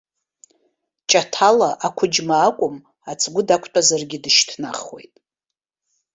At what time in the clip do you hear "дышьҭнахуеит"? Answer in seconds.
4.23-5.13